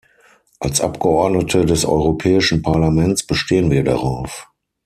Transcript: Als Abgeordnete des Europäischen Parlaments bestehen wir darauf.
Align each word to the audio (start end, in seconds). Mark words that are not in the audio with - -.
Als 0.59 0.81
Abgeordnete 0.81 1.63
des 1.63 1.85
Europäischen 1.85 2.63
Parlaments 2.63 3.21
bestehen 3.23 3.69
wir 3.69 3.83
darauf. 3.83 4.49